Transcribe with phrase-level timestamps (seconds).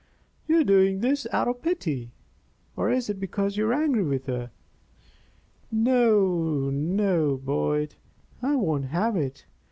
[0.47, 2.09] You are doing this out of pity
[2.75, 4.49] or is it because you are angry with her?
[5.71, 7.93] No, no, Boyd!
[8.41, 9.45] I won't have it.